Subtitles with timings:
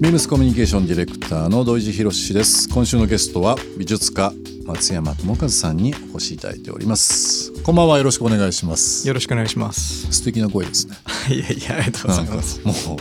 [0.00, 2.68] ビームスコミュニケーションディレクターの土井地博です。
[2.68, 4.32] 今週のゲストは美術家
[4.64, 7.52] 松山智和さんにお越しいただいております。
[7.64, 7.98] こんばんは。
[7.98, 9.08] よろしくお願いします。
[9.08, 10.12] よろしくお願いします。
[10.12, 10.94] 素敵な声ですね。
[11.30, 12.60] いやいやありがとうございます。
[12.64, 12.98] もう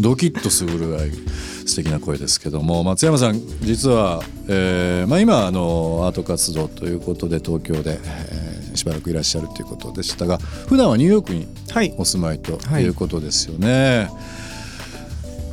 [0.00, 1.12] ドキッとするぐらい
[1.66, 11.46] 素敵な声ですけども松山さん実は、えーまあ、今あのアート活動ということで東京で、えー、しばらくいらっしゃるということでしたが普段はニューヨークに
[11.96, 12.88] お住まいとい。
[12.88, 14.08] うことですよね。
[14.10, 14.49] はい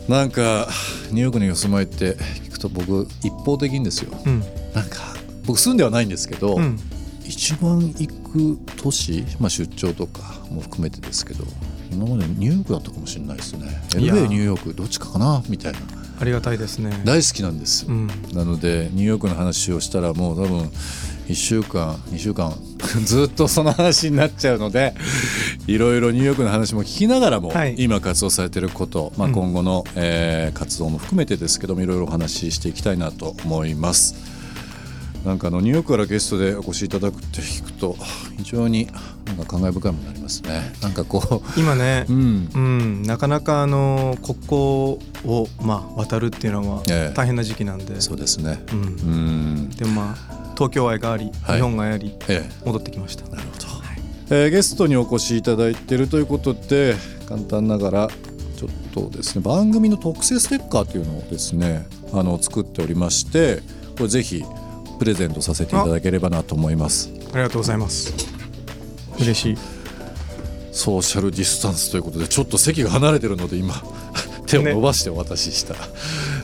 [0.07, 0.67] なんか
[1.11, 4.39] ニューヨークにお住まいって聞くと僕一方的にですよ、うん、
[4.73, 5.15] なんか
[5.45, 6.79] 僕住んではないんですけど、うん、
[7.25, 11.43] 一番行く都市、まあ、出張とかも含めてですけど
[11.91, 13.65] 今までニューヨークだったかもしれないですね。
[13.89, 15.79] LA ニューヨークどっちかかなみたいな
[16.19, 17.01] ありがたいですね。
[17.05, 20.71] 大好きなんです、うん、なのでニューヨークの話をしたらもう多分
[21.27, 22.53] 1週間2週間
[23.03, 24.95] ずっとその話になっちゃうので
[25.67, 34.36] いろいろニューヨークの話も聞きながらも、はい、今活動されてること、まあ、今後の、うん、えー、活動も含めてですけどもいろいろお話ししていきたいなと思います。
[35.27, 37.97] なんかあのニューヨークからゲストでお越しいただくって聞くと
[38.37, 38.87] 非常に
[39.25, 40.71] なんか感慨深いものになりますね。
[40.81, 44.55] なんかこう今ね、うん、うん、なかなかあの国交
[45.25, 46.81] をまあ渡るっていうのは
[47.13, 48.63] 大変な時期なんで、ええ、そうですね。
[48.71, 49.69] うん、うん。
[49.71, 53.27] でもまあ東京愛があり、はい、日本愛あり、ええ、戻ってきました。
[53.27, 56.95] なるほど、はい、えー、ゲストにお越しいただいているということで
[57.27, 58.07] 簡単ながら
[58.55, 63.61] ちょっとですね番組の特製ステッカーというのをですねあの作っておりまして
[63.97, 64.43] これぜひ
[64.97, 67.11] プレゼントさせていただければなと思います。
[67.33, 68.13] ありがとうございます。
[69.19, 69.57] 嬉しい。
[70.71, 73.73] ソーシャルディスタンスということでちょっと席が離れてるので今
[74.45, 75.79] 手を伸ばしてお渡しした、ね、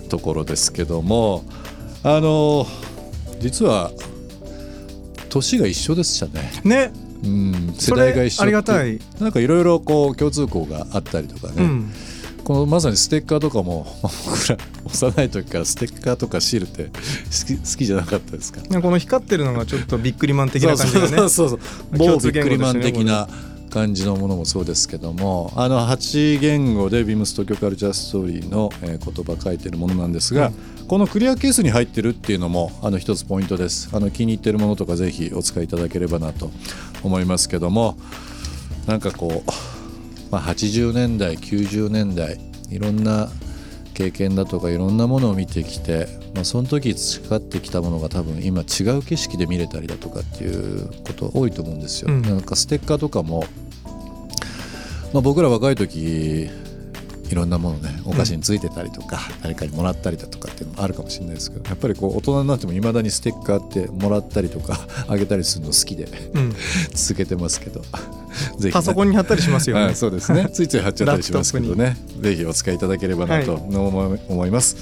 [0.10, 1.44] ところですけども
[2.04, 2.66] あの
[3.40, 3.92] 実は
[5.30, 6.52] 年が一緒でしたね。
[6.64, 6.92] ね。
[7.24, 9.00] うん、世代が一緒ありがたい。
[9.20, 11.92] なんかいろいろこう共通項があったりとかね、うん、
[12.44, 16.92] このまさにステッカーとかも 僕ら幼い時からステッカーとかシールって好
[17.48, 18.62] き好きじゃなかったですか？
[18.82, 21.08] この光ってるのがちょっとビックリマン的な感じだね。
[21.08, 21.60] そうそうそう
[21.98, 23.28] 某 ビックリマン的な
[23.70, 25.52] 感じのものもそうですけども。
[25.56, 33.90] あの8言語でビームス東京カルチャーストーリーの、え言葉書いてるものなんですが、うん、このクリアケースに入ってるっていうのもあの一つポイントです。
[33.94, 36.52] あの気に入ってるものとかぜひお使いいただければなと
[37.04, 37.98] 思いますけども
[38.86, 39.52] なんかこう、
[40.34, 42.40] まあ、80年代90年代
[42.72, 43.30] いろんな
[43.94, 52.12] 経験だとかいろんなものを見てきて、まあ、その時培ってきたものが多分今違う景色で見れたりだとかっていうこと多いと思うんですよ。
[52.12, 53.46] うん、なんかステッカーとかも
[55.14, 56.50] まあ、僕ら若い時
[57.30, 66.56] いろんなものねお菓子についてたりとか、うん、誰かにもらったりだとかっていうのもあるかもしれないですけどやっぱりこう大人になってもいまだにステッカーってもらったりとかあげたりするの好きで、うん、
[66.96, 67.84] 続けてますけど
[68.72, 74.76] パソコンに貼ったりしますよねそうですねついつい貼っちゃったりしますけどねぜひお使いいただければなと思います、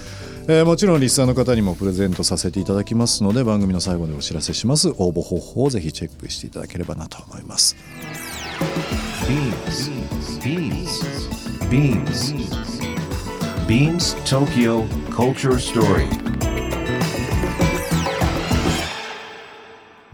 [0.48, 7.76] はい、えー、もちろんリスナーの方にもプレゼントさせていただきますので番組の最後でお知らせします応募方法をぜひチェックしていただければなと思います。
[9.32, 9.90] Beams.
[10.42, 11.04] Beams.
[11.70, 12.34] Beams.
[13.68, 16.10] Beams Tokyo Culture Story.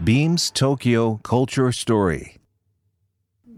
[0.04, 2.37] Beams Tokyo Culture Story.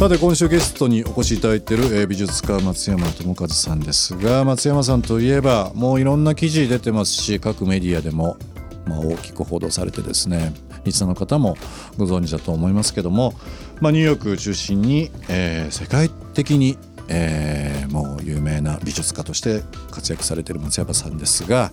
[0.03, 8.37] さて今週ゲストにお越しいただいている美術家松山智和さんですが松山さんといえばもういろんな記事出てますし各メディアでも
[8.85, 11.57] まあ大きく報道されてですねリスナーの方も
[11.99, 13.35] ご存知だと思いますけども、
[13.81, 16.77] まあ、ニューヨーク中心に、え、世界的に、
[17.07, 21.71] え、もう有名な美術家として活躍されている松山さんですが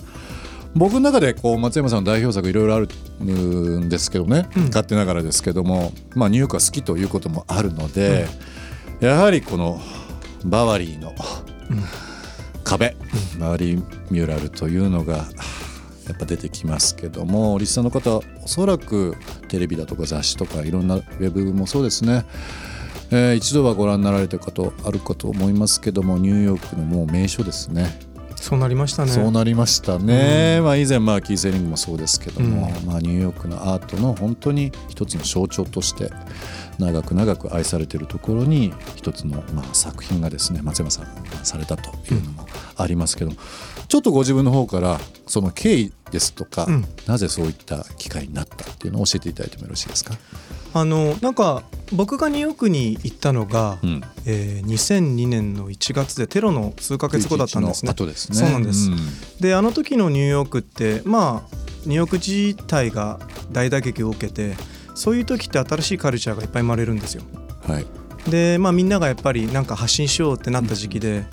[0.75, 2.87] 僕の中でこう松山さんの代表作いろいろある
[3.23, 8.27] んですけどね、うん、勝手ながらですけども、まあ、ニューヨークは好きということもあるので、
[9.01, 9.81] うん、やはりこの
[10.45, 11.13] バワリーの
[12.63, 12.95] 壁、
[13.33, 15.27] うん、バワリーミュラルというのが
[16.07, 17.57] やっぱ出てきますけども。
[17.59, 19.15] リスナーの方おそらく
[19.47, 22.25] テレビだとか雑誌とかいろんなウェブもそうですね、
[23.11, 28.08] えー、一度はご覧になられたことあるかと思いますけどもニューヨークのもう名所ですね
[28.41, 29.11] そうなりましたね。
[29.11, 36.09] そうなりましたね、うん、まあ、以前まあキーセリングもそうですけども、うん、まあ、ニューヨークのアートの本当に一つの象徴として
[36.79, 41.05] 長く長く愛されているところに一つの、まあ、作品がですね松山さん
[41.45, 42.47] されたというのも
[42.77, 43.37] ありますけど、うん、
[43.87, 50.15] ちょっとご自分の方からその経緯ですとか、うん、なぜそういった機会になったっていうのを教えていただいてもよろしいですか？
[50.73, 57.93] あのなんか僕がニューヨークに行ったのが、うん、えー、2002年の1月でテロの数か月後だったんですね。
[57.93, 58.37] ですね。
[58.37, 58.97] そうなんです、うん、
[59.39, 61.55] であの時のニューヨークってまあ
[61.85, 63.19] ニューヨーク自体が
[63.51, 64.55] 大打撃を受けて
[64.99, 67.23] そういう時って新しいカルチャーがいっぱい生まれるんですよ。
[67.65, 67.85] はい、
[68.29, 71.23] でまあみんながやっぱりなんか発信しようってなった時期で、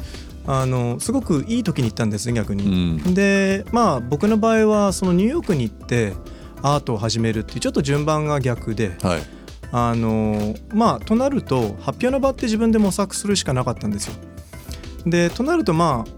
[0.46, 3.00] うん、あのすごくいい時に行ったんですね逆に。
[3.04, 6.14] うん、でまあ僕の場合はそのニューヨークに行って
[6.62, 9.22] アートを始めるっていうちょっと順番が逆で、はい、
[9.72, 14.14] あのまあとなると発表の場って自分で模索するしかなかったんですよ。
[15.06, 16.10] でとなるとまあ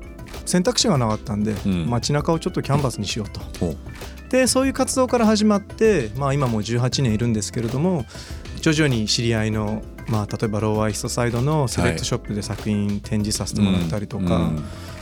[0.45, 3.41] 選択肢がなかったんで、うん、街中をちょっとキャンバスにしようと。
[4.31, 8.05] でそういう活動から始まって、まあ、今もう18年いるんですけれども
[8.61, 14.53] 徐々に知り合いの、まあ、例えばローアイストサイドのセレクトショップで作品展示させてもらったりとか、は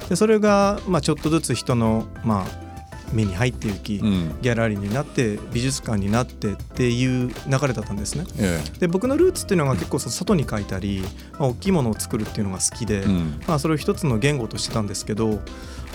[0.07, 2.66] い、でそれが、まあ、ちょっとずつ人の、まあ、
[3.13, 7.35] 目に入っていき、うん、ギャラリーになって美術館になってっていう流
[7.67, 8.25] れだったんですね。
[8.39, 11.03] ええ、で僕のルーツっていうのが結構外に描いたり、
[11.39, 15.41] まあ、大きいものを作るっていうのが好きで、うん、まあ、それを一つの言語としてたんですけど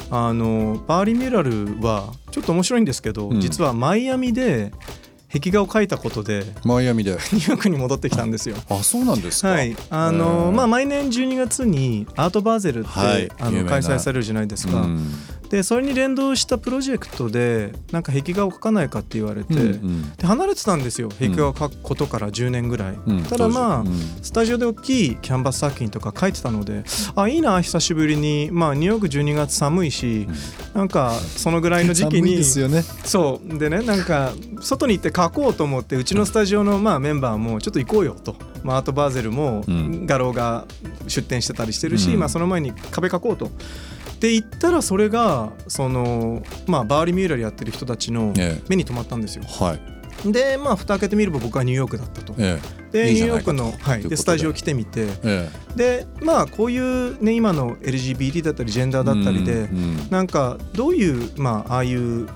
[0.09, 4.71] あのバーリー・ミュラルはちょっと面白いんですけど、うん、実はマイアミで
[5.31, 7.11] 壁画を描いたことでマイアミで。
[7.11, 8.57] ニューヨークに戻ってきたんですよ。
[8.69, 9.75] あそうなんですか、はい。
[9.89, 14.85] あのまあ、毎年12月にアートバーゼルって、はい、あの開催されるじゃないですか。
[15.51, 26.85] でそれに連動したプロジェクトでなんか壁画を描かないかって言われて、うんうん、で離れてたんですよ壁画を描くことから10年ぐらい、うん、ただまあ、うん、スタジオで大きいキャンバス作品とか描いてたので
[27.17, 28.49] あいいな久しぶりに。
[28.51, 30.27] まあニューヨーク12月寒いし、
[30.73, 32.81] うん、なんかそのぐらいの時期にですよね。
[32.81, 33.57] そう。
[33.57, 34.31] でねなんか
[34.61, 40.65] 外に行って描こうと思ってうちのスタジオのまあメンバーもちょっと行こうよと、まあ、アートバーゼルも画廊が
[41.07, 43.51] 出展してたりしてるし、まあ、その前に壁描こうと。
[44.21, 48.35] って言ったらそれがその、まあ、バーリー・ミューラルやってる人たちの
[48.69, 49.43] 目に留まったんですよ。
[49.45, 52.35] はい、でまあ蓋開けてみれば僕はニューヨークだったと。
[52.37, 52.59] え
[52.91, 54.15] え、でニューヨークのはい、で。
[54.15, 62.27] スタジオ来てみて、ええ、でまあこういう、ね、今の LGBT だったりジェンダーだったりで、うんうん、なんかどういう、まあ、ああいう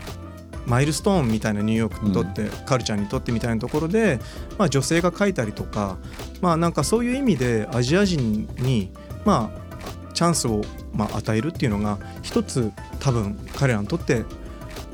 [0.66, 4.20] マイルストーンみたいなニューヨークにとって、うん、カルチャーにとってみたいなところで、
[4.58, 6.00] まあ、女性が書いたりとか、
[6.42, 8.92] まあ、なんかそういう意味でアジア人に、
[9.24, 9.65] まあ、
[10.16, 10.62] チャンスを
[10.94, 14.24] まあ与えるっていうのが一つ多分彼らにとって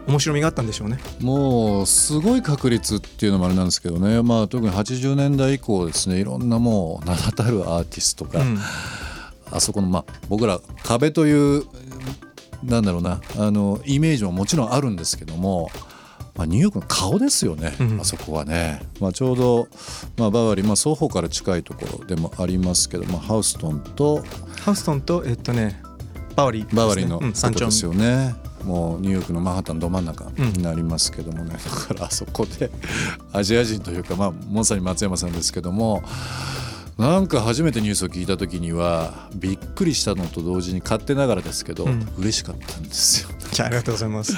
[0.08, 0.98] 面白みがあったんでしょうね。
[1.22, 8.58] もうすごい確率っていうのもあれなんですけどね、まあ、特に80年代以降ですねいろんなもう名だたるアーティストが、うん、
[9.52, 11.66] あそこのまあ僕ら壁という
[12.64, 15.70] なんだろうなあのイメージももちろんあるんですけども
[16.36, 19.68] まあ、ニューヨークの顔ですよね、うん、あそこはね、まあ、ちょうど、
[20.18, 24.24] まあ、バワリー、まあ、双方から近いところでもありますけど、まあ、ハウストンと
[24.62, 25.82] ハウストンとえっとね
[26.36, 32.72] バワリー、ね、バワリーのとこですよね、うん、もうニューヨークのマンハッタンど真ん中になりますけどもね、 だからあそこで
[33.34, 36.02] アジア人というか、まあ、まさに松山さんですけども
[36.98, 43.30] なんか初めてニュースを聞いた時にはびっくりしたのと同時に勝手ながらですけど、うん、嬉しかったんですよ。
[43.60, 44.36] ありがとうございます。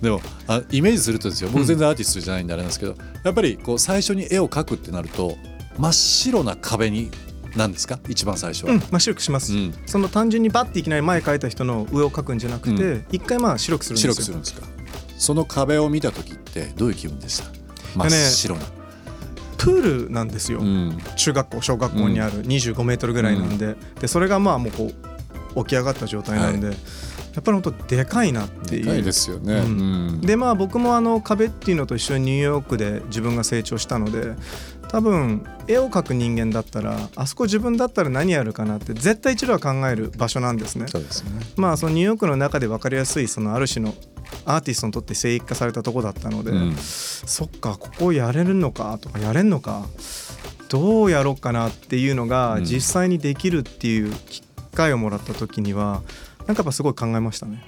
[0.00, 1.50] でもあイメージするとですよ。
[1.52, 5.36] 僕全然アーティストじゃないんであれなんですけど、やっぱりこう最初に絵を描くってなると
[5.78, 7.10] 真っ白な壁に
[7.56, 7.98] 何ですか？
[8.08, 14.12] 一番最初は、うん、真っ白くします、うん、その単純にバッていきなり前描いた人の上を描くんじゃなくて一、うん、回まあ白くするんですよ。
[14.14, 14.66] 白くするんですか？
[15.18, 17.44] その壁を見た時ってどういう気分でした？
[17.94, 18.66] 真っ白な、ね、
[19.58, 24.90] プールなんですよ、うん、中学校小学校にある25メートルぐらいなんで,、でそれがまあもうこ
[25.54, 26.76] う起き上がった状態なんで、はい
[27.34, 28.84] やっぱり本当でかいなっていう。
[28.84, 29.54] でですよね。
[29.54, 34.34] うん、でまあ僕もあの壁っていうのと一緒にニューヨークで自分が成長したので
[34.88, 40.86] 多分絵を描く人間だったらあそこ自分だったら何やるかなって絶対一度は考える場所なんですね。
[40.88, 43.94] そうですねまあそのニューヨークの中で分かりやすいそのある種の
[44.44, 49.86] アーティストにとって聖域化されたとこだったので、うん、そっかここやれるのかとかやれんのか
[50.68, 54.42] どうやろうかなっていうのが実際にできるっていう機
[54.74, 56.02] 会をもらった時には、
[56.46, 57.62] なんかやっぱすごい考えましたね。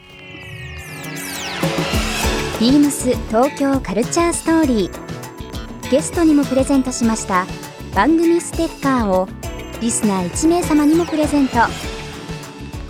[2.60, 5.90] ビームス東京カルチャーストーリー。
[5.90, 7.46] ゲストにもプレゼントしました。
[7.94, 9.28] 番組ステッカーを
[9.80, 11.54] リスナー1名様にもプレゼント。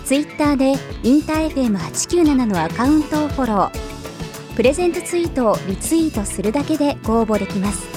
[0.05, 0.73] ツイッターで
[1.03, 4.55] インター FM897 のアカウントをフォロー。
[4.55, 7.87] プレゼントツイートをリツイートするだけでご応募できます。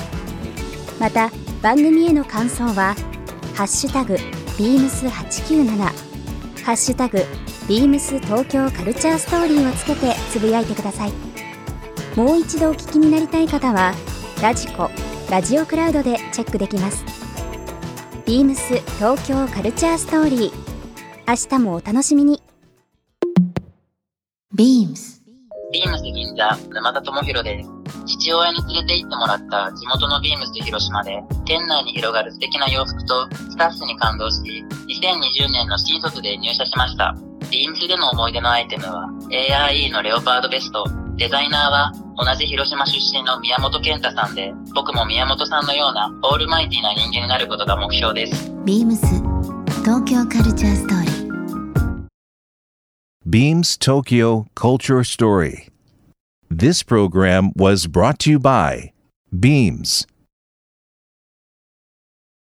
[0.99, 1.31] また
[1.63, 2.97] 番組への感想は
[3.55, 4.17] 「ハッシュタグ
[4.59, 5.77] ビームス897」
[6.65, 7.25] 「ハッシュタグ
[7.69, 11.13] ビームス東京カルチャーストーリーをつけてつぶやいてください。
[12.17, 13.93] もう一度お聞きになりたい方は
[14.43, 14.91] ラジコ
[15.31, 17.05] ラジオクラウドでチェックできます。
[18.25, 20.53] ビームス東京カルチャーストーリー。
[21.29, 22.43] 明日もお楽しみに。
[24.55, 25.23] ビームス。
[25.71, 27.71] ビームス銀座沼田智弘です。
[28.07, 34.41] 父親に連れて行ってもらった地元のビームス広島で店内に広がる素敵な洋服とスタッフに感動し
[34.89, 37.15] 2020年の新卒で入社しました
[37.51, 40.85] ビームスでの思い出のアイテムは ARE のレオパードベスト
[41.17, 49.07] デザイナーは同じ広島出身の宮本健太さんで僕も宮本さんのようなオールマイティな人間になることが目標ですビームス
[49.81, 51.19] 東京カルチャーストーリー
[53.29, 55.69] Beams Tokyo Culture Story.
[56.49, 58.93] This program was brought to you by
[59.39, 60.07] Beams.